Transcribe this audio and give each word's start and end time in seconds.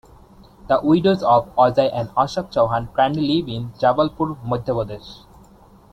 The 0.67 0.79
widows 0.81 1.21
of 1.21 1.53
Ajay 1.57 1.91
and 1.93 2.09
Ashok 2.17 2.51
Chauhan 2.51 2.91
currently 2.91 3.21
live 3.43 3.47
in 3.47 3.69
Jabalpur, 3.73 4.35
Madhya 4.43 4.73
Pradesh. 4.73 5.25